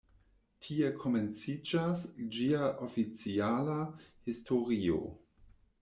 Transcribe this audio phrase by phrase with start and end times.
[0.67, 2.01] Tie komenciĝas
[2.37, 3.79] ĝia oficiala
[4.31, 5.01] historio.